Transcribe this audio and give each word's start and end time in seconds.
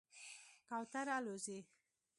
کوتره 0.69 1.13
الوځي. 1.19 1.59